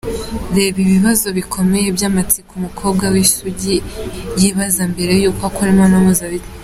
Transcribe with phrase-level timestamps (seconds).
[0.55, 3.75] Reba ibibazo bikomeye by’amatsiko umukobwa w’isugi
[4.39, 6.49] yibaza mbere yuko akora imibonano mpuzabitsina.